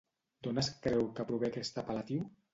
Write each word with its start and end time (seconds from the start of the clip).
D'on 0.47 0.61
es 0.61 0.69
creu 0.85 1.05
que 1.21 1.27
prové 1.29 1.51
aquest 1.51 1.79
apel·latiu? 1.85 2.27